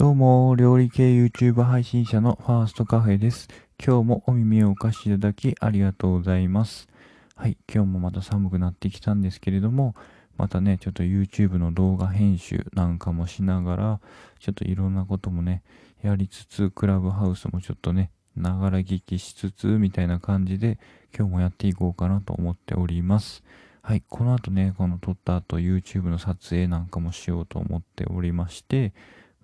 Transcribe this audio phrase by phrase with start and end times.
[0.00, 3.48] どうも、料理系 YouTube 配信者のファーストカフェです。
[3.78, 6.88] 今日もお耳をお貸しいただきありがとうございます。
[7.36, 9.94] はい、今日もまた寒くなってきたんですけれども、
[10.38, 14.00] またね、ちょっと YouTube の動画編集なんかもしながら、
[14.38, 15.62] ちょっといろんなこともね、
[16.00, 20.78] やりつつ、クラブハウスもちょっとね、ながら聞きしつつ、みたいな感じで、
[21.14, 23.44] 今日もやっていこうかなと思っております。
[23.82, 28.94] はい、この後ね、この撮った後 YouTube の撮影なんかもしようと思っておりまして、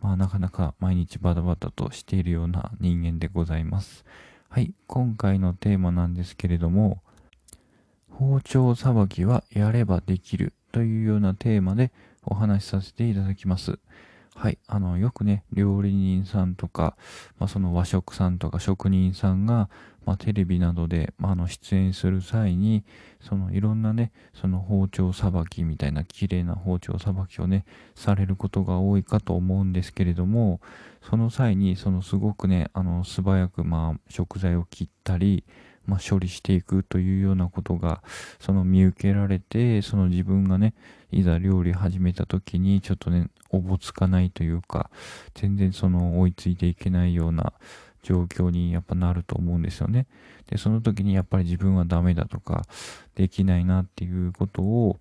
[0.00, 4.04] まあなかなか毎日バタバタとしているような人間でございます。
[4.48, 7.02] はい、今回のテーマなんですけれども、
[8.10, 11.92] 包丁さばきはやればできるというようなテーマで
[12.22, 13.78] お話しさせていただきます。
[14.38, 16.98] はい、あの、よくね、料理人さんとか、
[17.38, 19.70] まあ、その和食さんとか職人さんが、
[20.04, 22.84] まあ、テレビなどで、まあ、あの出演する際に、
[23.18, 27.64] そのいろんなね、その包丁さばきみたいな綺麗な包丁さばきをね、
[27.94, 30.60] されることが多いかと思うんですけれども、
[31.00, 35.44] その際に、そのすごくね、あの、素早く、まあ、食材を切ったり、
[35.86, 38.02] まあ、処理していくというようなことが、
[38.40, 40.74] その見受けられて、その自分がね、
[41.10, 44.90] いざ料理始めた時に、ちょっとね、おぼつかないというか、
[45.34, 47.52] 全然その追いついていけないような
[48.02, 50.06] 状況にやっぱなると思うんですよね。
[50.48, 52.64] で、その時にやっぱり自分はダメだとか、
[53.14, 54.98] できないなっていうことを、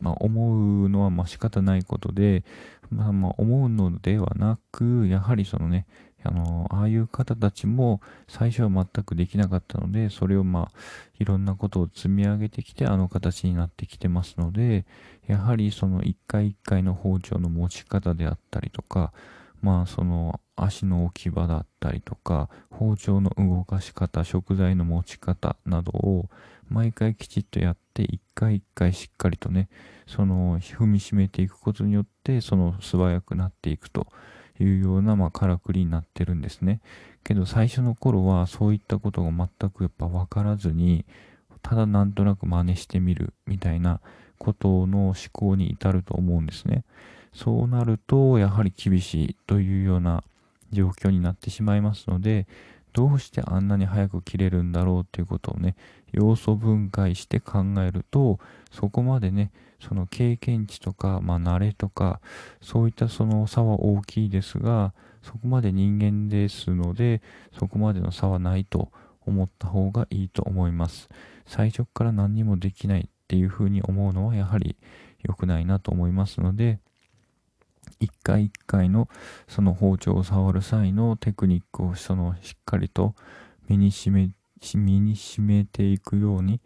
[0.00, 2.44] まあ、思うのはまあ仕方ないことで、
[2.90, 5.86] まあ、ま思うのではなく、やはりそのね、
[6.22, 10.78] あの、ああいう方たちも最初は全くできなかったので、それをまあ、
[11.18, 14.86] いろんなことを積み上げてきてあの形になってきてますので、
[15.26, 19.12] やはりその一回一回の包丁の持ち方であったりとか、
[19.62, 26.28] まあその足の置き場だったりとか、包丁の動かし方、食材の持ち方などを
[26.70, 29.68] 毎回きちっとやって、一回一回しっかりとね、
[30.06, 34.06] その踏みしめていくことによって、その素早くなっていくと
[34.60, 36.80] いうような、まあ、からくりになってるんですね。
[37.24, 41.04] けど最初の頃はそういったことが全くやっぱ分からずに、
[41.62, 44.00] ただなんとなく真似してみるみたいな
[44.38, 46.84] ことの思考に至ると思うんですね。
[47.34, 50.24] そうなると、やはり厳しいというような
[50.72, 52.46] 状況になってしまいますので、
[52.92, 55.76] どうしてあんなに早く切れるんだろうということをね、
[56.12, 58.38] 要素分解して考えると、
[58.70, 62.20] そこまでね、その経験値とか、まあ慣れとか、
[62.60, 64.92] そういったその差は大きいですが、
[65.22, 67.22] そこまで人間ですので、
[67.58, 68.90] そこまでの差はないと
[69.26, 71.08] 思った方がいいと思います。
[71.46, 74.76] 最初から何にもできないっていうふうに思うのはやはり
[75.22, 76.80] 良くないなと思いますので、
[78.00, 79.08] 一回一回の
[79.46, 83.14] その包丁を触る際のテクニックをそのしっかりと
[83.68, 84.30] 身にしめ、
[84.74, 86.60] 身に染めていくように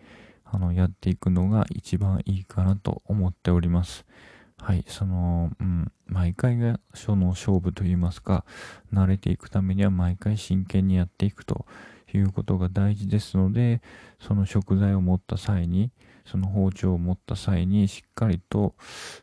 [0.45, 4.07] あのやっていくのが一番いいかなと思っております。
[4.59, 8.45] はい、その、うん、毎回がその勝負といいますか、
[8.93, 11.67] 慣れていくためには毎回真剣にやっていくと
[12.15, 13.83] いうことが大事ですので、
[14.21, 15.91] その食材を持った際に、
[16.27, 18.75] その包丁を持った際にしっかりと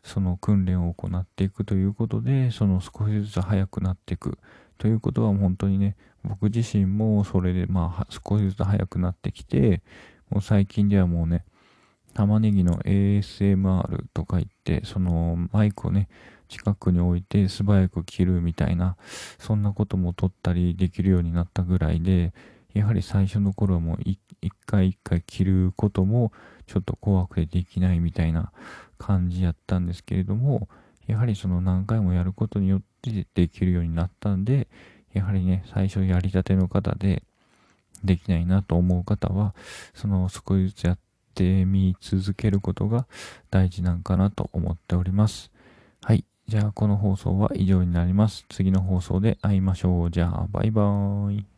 [0.02, 4.38] その訓練を行っていくということで、その少しずつ速くなっていく。
[4.78, 9.82] ということは本当にね、僕自身もそれでまあ少しずつ速くなってきて、
[10.30, 11.44] もう最近ではもうね、
[12.14, 16.08] 玉ねぎの ASMR とか言って、そのマイクをね、
[16.48, 18.96] 近くに置いて素早く切るみたいな、
[19.38, 22.34] そんなことも撮ったりできるようになったぐらいで、
[22.74, 24.18] やはり最初の頃はもう一
[24.66, 26.32] 回一回切ることも
[26.66, 28.52] ちょっと怖くてできないみたいな
[28.98, 30.68] 感じやったんですけれども、
[31.06, 34.68] やはりその何回もやることによってできるようになったんで、
[35.12, 37.22] やはりね、最初やりたての方で
[38.04, 39.54] できないなと思う方は、
[39.94, 40.98] その少しずつやっ
[41.34, 43.06] てみ続けることが
[43.50, 45.50] 大事なんかなと思っております。
[46.02, 46.24] はい。
[46.48, 48.44] じゃあこの放送は以上になります。
[48.48, 50.10] 次の放送で会いましょう。
[50.10, 51.51] じゃあバイバーイ。